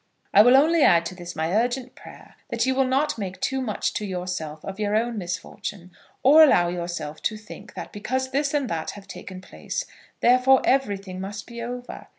I 0.33 0.41
will 0.41 0.57
only 0.57 0.81
add 0.81 1.05
to 1.05 1.13
this 1.15 1.35
my 1.35 1.53
urgent 1.55 1.93
prayer 1.93 2.33
that 2.49 2.65
you 2.65 2.73
will 2.73 2.87
not 2.87 3.19
make 3.19 3.39
too 3.39 3.61
much 3.61 3.93
to 3.93 4.03
yourself 4.03 4.65
of 4.65 4.79
your 4.79 4.95
own 4.95 5.19
misfortune, 5.19 5.91
or 6.23 6.41
allow 6.43 6.69
yourself 6.69 7.21
to 7.21 7.37
think 7.37 7.75
that 7.75 7.93
because 7.93 8.31
this 8.31 8.51
and 8.55 8.67
that 8.67 8.89
have 8.97 9.07
taken 9.07 9.41
place, 9.41 9.85
therefore 10.21 10.59
everything 10.65 11.21
must 11.21 11.45
be 11.45 11.61
over. 11.61 12.07